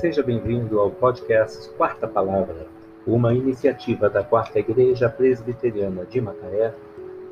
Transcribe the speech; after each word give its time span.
Seja 0.00 0.22
bem-vindo 0.22 0.80
ao 0.80 0.90
podcast 0.90 1.68
Quarta 1.72 2.08
Palavra, 2.08 2.66
uma 3.06 3.34
iniciativa 3.34 4.08
da 4.08 4.24
Quarta 4.24 4.58
Igreja 4.58 5.10
Presbiteriana 5.10 6.06
de 6.06 6.22
Macaé 6.22 6.72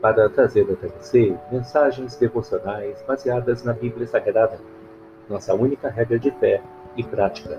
para 0.03 0.29
trazer 0.29 0.71
até 0.71 0.87
você 0.87 1.35
mensagens 1.51 2.15
devocionais 2.17 3.03
baseadas 3.09 3.65
na 3.65 3.73
Bíblia 3.73 4.07
Sagrada, 4.07 4.61
nossa 5.31 5.55
única 5.55 5.89
regra 5.89 6.19
de 6.19 6.31
fé 6.33 6.61
e 6.95 7.03
prática. 7.03 7.59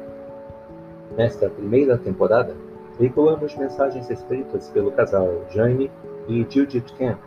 Nesta 1.18 1.50
primeira 1.50 1.98
temporada, 1.98 2.56
veiculamos 3.00 3.56
mensagens 3.56 4.12
escritas 4.12 4.70
pelo 4.70 4.92
casal 4.92 5.44
Jane 5.50 5.90
e 6.28 6.46
Judith 6.48 6.94
Camp, 7.00 7.18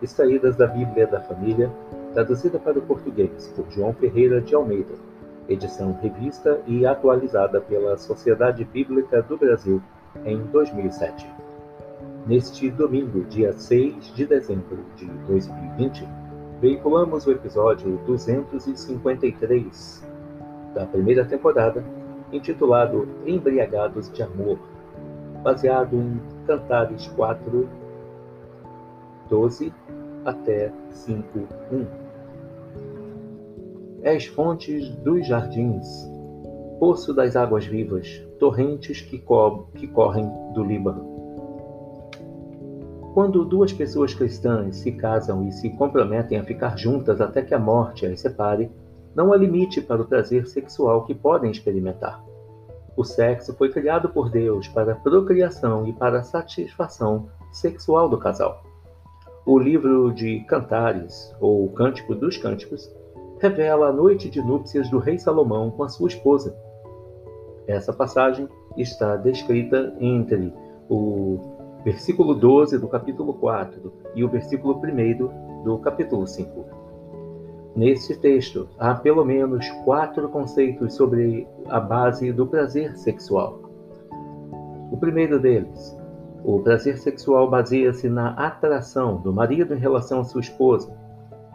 extraídas 0.00 0.56
da 0.56 0.66
Bíblia 0.66 1.06
da 1.06 1.20
Família, 1.20 1.70
traduzida 2.14 2.58
para 2.58 2.78
o 2.78 2.82
português 2.82 3.52
por 3.54 3.70
João 3.70 3.92
Ferreira 3.92 4.40
de 4.40 4.54
Almeida 4.54 4.94
edição 5.48 5.96
revista 6.02 6.60
e 6.66 6.84
atualizada 6.84 7.60
pela 7.60 7.96
Sociedade 7.96 8.64
Bíblica 8.64 9.22
do 9.22 9.36
Brasil 9.36 9.80
em 10.24 10.38
2007. 10.38 11.30
Neste 12.26 12.68
domingo, 12.70 13.22
dia 13.24 13.52
6 13.52 14.12
de 14.14 14.26
dezembro 14.26 14.78
de 14.96 15.06
2020, 15.06 16.04
veiculamos 16.60 17.24
o 17.26 17.30
episódio 17.30 17.98
253 18.06 20.06
da 20.74 20.84
primeira 20.84 21.24
temporada, 21.24 21.82
intitulado 22.30 23.08
Embriagados 23.26 24.12
de 24.12 24.22
Amor, 24.22 24.58
baseado 25.42 25.96
em 25.96 26.20
Cantares 26.46 27.06
4, 27.16 27.66
12 29.30 29.72
até 30.24 30.72
5, 30.90 31.38
1. 31.72 32.07
És 34.02 34.26
fontes 34.26 34.88
dos 34.96 35.26
jardins, 35.26 35.86
poço 36.78 37.12
das 37.12 37.34
águas 37.34 37.66
vivas, 37.66 38.24
torrentes 38.38 39.00
que, 39.00 39.18
co 39.18 39.66
que 39.74 39.88
correm 39.88 40.30
do 40.54 40.62
Líbano. 40.62 41.18
Quando 43.12 43.44
duas 43.44 43.72
pessoas 43.72 44.14
cristãs 44.14 44.76
se 44.76 44.92
casam 44.92 45.48
e 45.48 45.52
se 45.52 45.70
comprometem 45.70 46.38
a 46.38 46.44
ficar 46.44 46.78
juntas 46.78 47.20
até 47.20 47.42
que 47.42 47.52
a 47.52 47.58
morte 47.58 48.06
as 48.06 48.20
separe, 48.20 48.70
não 49.14 49.32
há 49.32 49.36
limite 49.36 49.80
para 49.80 50.00
o 50.00 50.04
prazer 50.04 50.46
sexual 50.46 51.04
que 51.04 51.14
podem 51.14 51.50
experimentar. 51.50 52.22
O 52.96 53.02
sexo 53.02 53.52
foi 53.56 53.70
criado 53.70 54.08
por 54.08 54.30
Deus 54.30 54.68
para 54.68 54.92
a 54.92 54.96
procriação 54.96 55.88
e 55.88 55.92
para 55.92 56.20
a 56.20 56.22
satisfação 56.22 57.28
sexual 57.50 58.08
do 58.08 58.18
casal. 58.18 58.62
O 59.44 59.58
livro 59.58 60.12
de 60.12 60.40
Cantares, 60.40 61.34
ou 61.40 61.68
Cântico 61.70 62.14
dos 62.14 62.36
Cânticos, 62.36 62.88
revela 63.40 63.88
a 63.88 63.92
noite 63.92 64.28
de 64.28 64.42
núpcias 64.42 64.90
do 64.90 64.98
rei 64.98 65.18
Salomão 65.18 65.70
com 65.70 65.82
a 65.82 65.88
sua 65.88 66.08
esposa. 66.08 66.56
Essa 67.66 67.92
passagem 67.92 68.48
está 68.76 69.16
descrita 69.16 69.94
entre 70.00 70.52
o 70.88 71.38
versículo 71.84 72.34
12 72.34 72.78
do 72.78 72.88
capítulo 72.88 73.34
4 73.34 73.92
e 74.14 74.24
o 74.24 74.28
versículo 74.28 74.74
1 74.74 75.62
do 75.64 75.78
capítulo 75.78 76.26
5. 76.26 76.64
Neste 77.76 78.16
texto, 78.16 78.68
há 78.78 78.94
pelo 78.94 79.24
menos 79.24 79.68
quatro 79.84 80.28
conceitos 80.28 80.94
sobre 80.94 81.46
a 81.68 81.78
base 81.78 82.32
do 82.32 82.46
prazer 82.46 82.96
sexual. 82.96 83.60
O 84.90 84.96
primeiro 84.96 85.38
deles, 85.38 85.96
o 86.44 86.60
prazer 86.60 86.98
sexual 86.98 87.48
baseia-se 87.48 88.08
na 88.08 88.30
atração 88.30 89.18
do 89.18 89.32
marido 89.32 89.74
em 89.74 89.78
relação 89.78 90.20
à 90.20 90.24
sua 90.24 90.40
esposa, 90.40 90.92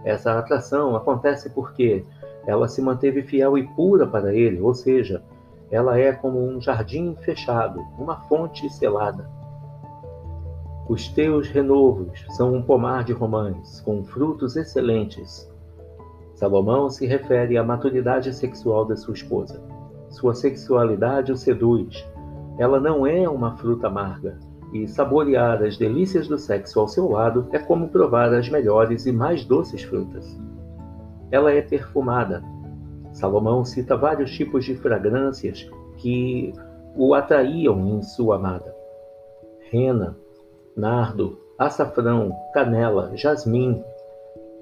essa 0.04 0.38
atração 0.38 0.96
acontece 0.96 1.50
porque 1.50 2.06
ela 2.46 2.68
se 2.68 2.82
manteve 2.82 3.24
fiel 3.24 3.58
e 3.58 3.68
pura 3.76 4.06
para 4.06 4.34
ele, 4.34 4.60
ou 4.60 4.74
seja, 4.74 5.24
ela 5.72 5.98
é 5.98 6.12
como 6.12 6.46
um 6.46 6.62
jardim 6.62 7.16
fechado, 7.22 7.80
uma 7.98 8.18
fonte 8.22 8.70
selada. 8.70 9.30
Os 10.88 11.08
teus 11.08 11.48
renovos 11.48 12.26
são 12.32 12.54
um 12.54 12.62
pomar 12.62 13.06
de 13.06 13.14
romães, 13.14 13.80
com 13.82 14.04
frutos 14.04 14.58
excelentes. 14.58 15.50
Salomão 16.36 16.90
se 16.90 17.08
refere 17.08 17.58
à 17.58 17.64
maturidade 17.64 18.34
sexual 18.34 18.84
da 18.86 18.98
sua 18.98 19.14
esposa. 19.14 19.64
Sua 20.10 20.34
sexualidade 20.36 21.32
o 21.32 21.38
seduz. 21.38 22.06
Ela 22.58 22.80
não 22.80 23.08
é 23.08 23.28
uma 23.30 23.56
fruta 23.56 23.88
amarga, 23.88 24.38
e 24.74 24.88
saborear 24.88 25.62
as 25.64 25.78
delícias 25.78 26.28
do 26.28 26.38
sexo 26.38 26.80
ao 26.80 26.88
seu 26.88 27.08
lado 27.08 27.48
é 27.52 27.60
como 27.60 27.90
provar 27.90 28.34
as 28.34 28.50
melhores 28.50 29.06
e 29.06 29.12
mais 29.12 29.46
doces 29.46 29.84
frutas. 29.84 30.26
Ela 31.32 31.52
é 31.52 31.62
perfumada. 31.62 32.44
Salomão 33.12 33.64
cita 33.64 33.96
vários 33.96 34.32
tipos 34.32 34.66
de 34.66 34.76
fragrâncias 34.76 35.70
que 35.98 36.52
o 36.96 37.14
atraíam 37.14 37.80
em 37.88 38.02
sua 38.02 38.38
amada: 38.38 38.76
rena, 39.72 40.18
nardo, 40.76 41.40
açafrão, 41.58 42.36
canela, 42.54 43.12
jasmim, 43.16 43.84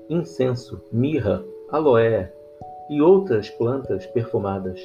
incenso, 0.10 0.84
mirra, 0.92 1.44
aloé 1.70 2.34
e 2.90 3.02
outras 3.02 3.50
plantas 3.50 4.06
perfumadas. 4.08 4.82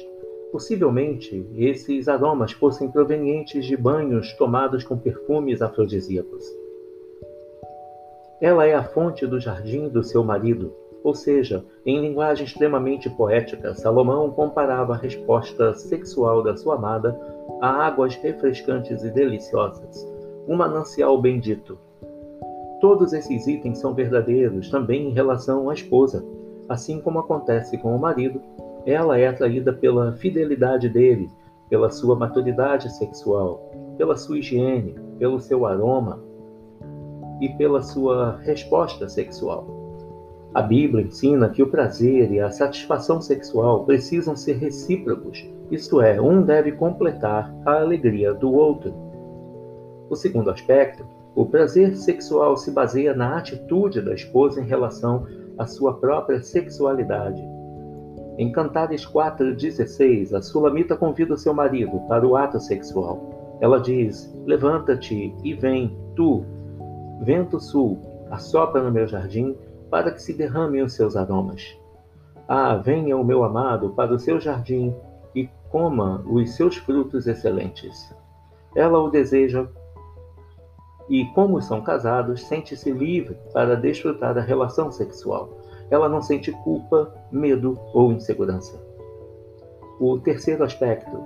Possivelmente, 0.51 1.45
esses 1.55 2.07
aromas 2.07 2.53
fossem 2.53 2.89
provenientes 2.89 3.65
de 3.65 3.75
banhos 3.75 4.33
tomados 4.33 4.83
com 4.83 4.97
perfumes 4.97 5.61
afrodisíacos. 5.61 6.45
Ela 8.39 8.65
é 8.65 8.73
a 8.73 8.83
fonte 8.83 9.25
do 9.27 9.39
jardim 9.39 9.89
do 9.89 10.03
seu 10.03 10.23
marido, 10.23 10.73
ou 11.03 11.13
seja, 11.13 11.65
em 11.85 11.99
linguagem 11.99 12.45
extremamente 12.45 13.09
poética, 13.09 13.73
Salomão 13.73 14.29
comparava 14.31 14.93
a 14.93 14.97
resposta 14.97 15.73
sexual 15.73 16.43
da 16.43 16.55
sua 16.55 16.75
amada 16.75 17.19
a 17.61 17.87
águas 17.87 18.15
refrescantes 18.15 19.03
e 19.03 19.09
deliciosas, 19.09 20.07
um 20.47 20.55
manancial 20.55 21.19
bendito. 21.19 21.77
Todos 22.79 23.11
esses 23.11 23.47
itens 23.47 23.79
são 23.79 23.93
verdadeiros 23.93 24.69
também 24.69 25.09
em 25.09 25.13
relação 25.13 25.69
à 25.69 25.73
esposa, 25.73 26.23
assim 26.69 27.01
como 27.01 27.19
acontece 27.19 27.77
com 27.77 27.95
o 27.95 27.99
marido 27.99 28.39
ela 28.87 29.19
é 29.19 29.27
atraída 29.27 29.73
pela 29.73 30.13
fidelidade 30.13 30.87
dele, 30.87 31.29
pela 31.69 31.89
sua 31.89 32.15
maturidade 32.15 32.89
sexual, 32.93 33.69
pela 33.97 34.15
sua 34.15 34.39
higiene, 34.39 34.95
pelo 35.19 35.41
seu 35.41 35.65
aroma 35.65 36.23
e 37.41 37.49
pela 37.49 37.81
sua 37.81 38.37
resposta 38.37 39.09
sexual. 39.09 39.67
A 40.53 40.61
Bíblia 40.61 41.05
ensina 41.05 41.49
que 41.49 41.61
o 41.61 41.69
prazer 41.69 42.31
e 42.31 42.39
a 42.39 42.49
satisfação 42.49 43.19
sexual 43.19 43.83
precisam 43.83 44.37
ser 44.37 44.53
recíprocos, 44.53 45.45
isto 45.69 46.01
é, 46.01 46.21
um 46.21 46.41
deve 46.41 46.71
completar 46.71 47.53
a 47.65 47.81
alegria 47.81 48.33
do 48.33 48.53
outro. 48.53 48.93
O 50.09 50.15
segundo 50.15 50.49
aspecto, 50.49 51.05
o 51.35 51.45
prazer 51.45 51.93
sexual 51.97 52.55
se 52.55 52.71
baseia 52.71 53.13
na 53.13 53.37
atitude 53.37 54.01
da 54.01 54.13
esposa 54.13 54.61
em 54.61 54.65
relação 54.65 55.27
à 55.57 55.67
sua 55.67 55.93
própria 55.95 56.41
sexualidade 56.41 57.56
em 58.37 58.51
Cantares 58.51 59.03
4,16, 59.05 60.33
a 60.33 60.41
Sulamita 60.41 60.95
convida 60.95 61.35
seu 61.35 61.53
marido 61.53 61.99
para 62.07 62.25
o 62.25 62.35
ato 62.35 62.59
sexual. 62.59 63.57
Ela 63.59 63.79
diz: 63.79 64.31
Levanta-te 64.45 65.33
e 65.43 65.53
vem, 65.55 65.97
tu, 66.15 66.45
vento 67.21 67.59
sul, 67.59 67.99
assopra 68.29 68.83
no 68.83 68.91
meu 68.91 69.07
jardim, 69.07 69.57
para 69.89 70.11
que 70.11 70.21
se 70.21 70.33
derramem 70.33 70.83
os 70.83 70.93
seus 70.93 71.15
aromas. 71.15 71.75
Ah, 72.47 72.75
venha 72.75 73.17
o 73.17 73.25
meu 73.25 73.43
amado 73.43 73.89
para 73.89 74.13
o 74.13 74.19
seu 74.19 74.39
jardim 74.39 74.93
e 75.33 75.49
coma 75.71 76.23
os 76.27 76.55
seus 76.55 76.77
frutos 76.77 77.25
excelentes. 77.25 78.15
Ela 78.75 78.99
o 78.99 79.09
deseja 79.09 79.67
e, 81.09 81.25
como 81.33 81.61
são 81.61 81.81
casados, 81.81 82.43
sente-se 82.47 82.91
livre 82.91 83.35
para 83.51 83.75
desfrutar 83.75 84.35
da 84.35 84.41
relação 84.41 84.91
sexual 84.91 85.57
ela 85.89 86.09
não 86.09 86.21
sente 86.21 86.51
culpa, 86.63 87.13
medo 87.31 87.77
ou 87.93 88.11
insegurança. 88.11 88.79
O 89.99 90.17
terceiro 90.19 90.63
aspecto 90.63 91.17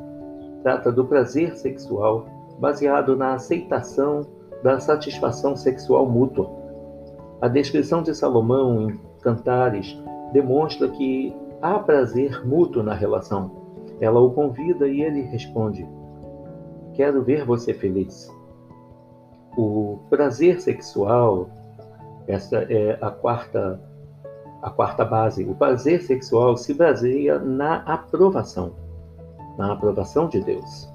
trata 0.64 0.92
do 0.92 1.06
prazer 1.06 1.56
sexual 1.58 2.26
baseado 2.60 3.16
na 3.16 3.34
aceitação 3.34 4.26
da 4.64 4.80
satisfação 4.80 5.56
sexual 5.56 6.06
mútua. 6.06 6.50
A 7.42 7.48
descrição 7.48 8.04
de 8.04 8.14
Salomão 8.14 8.90
em 8.90 9.00
Cantares 9.22 9.98
demonstra 10.32 10.88
que 10.90 11.36
há 11.62 11.80
prazer 11.80 12.46
mútuo 12.46 12.84
na 12.84 12.94
relação. 12.94 13.52
Ela 14.00 14.20
o 14.20 14.32
convida 14.32 14.88
e 14.88 15.02
ele 15.02 15.22
responde: 15.22 15.88
Quero 16.94 17.24
ver 17.24 17.46
você 17.46 17.74
feliz. 17.74 18.32
O 19.58 20.00
prazer 20.10 20.62
sexual, 20.62 21.50
essa 22.28 22.58
é 22.70 22.98
a 23.02 23.10
quarta 23.10 23.82
a 24.62 24.70
quarta 24.70 25.04
base, 25.04 25.44
o 25.44 25.56
prazer 25.56 26.02
sexual 26.04 26.56
se 26.56 26.74
baseia 26.74 27.40
na 27.40 27.78
aprovação, 27.78 28.74
na 29.58 29.74
aprovação 29.74 30.28
de 30.28 30.40
Deus. 30.42 30.88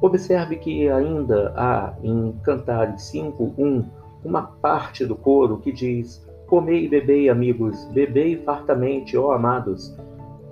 Observe 0.00 0.56
que 0.56 0.88
ainda 0.88 1.52
há 1.56 1.94
em 2.02 2.32
Cantares 2.42 3.02
5:1 3.10 3.84
uma 4.24 4.42
parte 4.42 5.06
do 5.06 5.16
coro 5.16 5.58
que 5.58 5.72
diz: 5.72 6.24
Comei 6.46 6.84
e 6.84 6.88
bebei, 6.88 7.28
amigos, 7.28 7.84
bebei 7.86 8.36
fartamente, 8.44 9.16
ó 9.16 9.32
amados. 9.32 9.96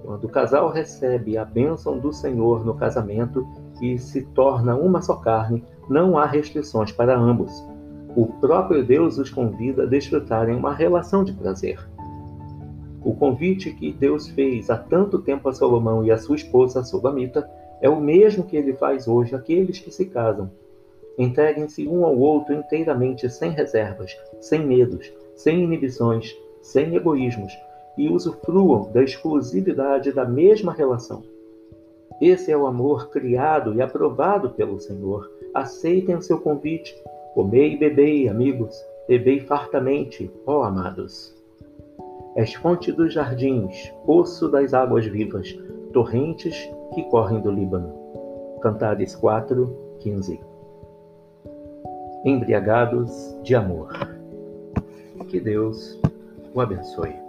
Quando 0.05 0.25
o 0.25 0.29
casal 0.29 0.71
recebe 0.71 1.37
a 1.37 1.45
bênção 1.45 1.99
do 1.99 2.13
Senhor 2.13 2.65
no 2.65 2.75
casamento 2.75 3.47
e 3.83 3.99
se 3.99 4.23
torna 4.23 4.75
uma 4.75 5.03
só 5.03 5.17
carne, 5.17 5.65
não 5.89 6.17
há 6.17 6.25
restrições 6.27 6.93
para 6.93 7.17
ambos. 7.17 7.53
O 8.15 8.27
próprio 8.41 8.85
Deus 8.85 9.19
os 9.19 9.31
convida 9.31 9.83
a 9.83 9.87
desfrutarem 9.87 10.57
uma 10.57 10.73
relação 10.73 11.23
de 11.23 11.33
prazer. 11.33 11.79
O 13.07 13.15
convite 13.15 13.73
que 13.73 13.93
Deus 13.93 14.27
fez 14.27 14.69
há 14.69 14.77
tanto 14.77 15.23
tempo 15.23 15.49
a 15.49 15.53
Salomão 15.53 16.05
e 16.05 16.11
a 16.11 16.19
sua 16.19 16.35
esposa 16.35 16.83
Solamita 16.83 17.49
é 17.81 17.89
o 17.89 18.01
mesmo 18.01 18.43
que 18.43 18.57
ele 18.57 18.73
faz 18.73 19.07
hoje 19.07 19.33
àqueles 19.33 19.79
que 19.79 19.93
se 19.93 20.07
casam. 20.07 20.51
Entreguem-se 21.17 21.87
um 21.87 22.05
ao 22.05 22.19
outro 22.19 22.53
inteiramente 22.53 23.31
sem 23.31 23.53
reservas, 23.53 24.19
sem 24.41 24.67
medos, 24.67 25.09
sem 25.37 25.63
inibições, 25.63 26.37
sem 26.61 26.97
egoísmos 26.97 27.53
e 27.97 28.09
usufruam 28.09 28.91
da 28.91 29.05
exclusividade 29.05 30.11
da 30.11 30.25
mesma 30.25 30.73
relação. 30.73 31.23
Esse 32.21 32.51
é 32.51 32.57
o 32.57 32.67
amor 32.67 33.09
criado 33.11 33.73
e 33.73 33.81
aprovado 33.81 34.51
pelo 34.51 34.81
Senhor. 34.81 35.31
Aceitem 35.55 36.17
o 36.17 36.23
seu 36.23 36.41
convite. 36.41 36.93
Comei 37.35 37.75
e 37.75 37.77
bebei, 37.77 38.29
amigos, 38.29 38.77
bebei 39.07 39.39
fartamente, 39.39 40.29
ó 40.45 40.65
amados. 40.65 41.36
És 42.37 42.55
fonte 42.55 42.93
dos 42.93 43.15
jardins, 43.15 43.93
poço 44.05 44.49
das 44.49 44.75
águas 44.75 45.07
vivas, 45.07 45.59
torrentes 45.93 46.71
que 46.95 47.03
correm 47.05 47.41
do 47.41 47.51
Líbano. 47.51 47.93
Cantares 48.61 49.15
4, 49.17 49.97
15. 50.01 50.39
Embriagados 52.25 53.35
de 53.43 53.55
amor. 53.55 53.91
Que 55.29 55.41
Deus 55.41 55.99
o 56.55 56.61
abençoe. 56.61 57.26